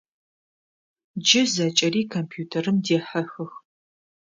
Джы 1.23 1.41
зэкӏэри 1.53 2.01
компьютерым 2.13 2.77
дехьыхых. 2.85 3.51